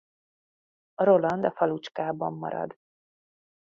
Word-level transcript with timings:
Roland 0.97 1.43
a 1.43 1.51
falucskában 1.51 2.33
marad. 2.33 2.77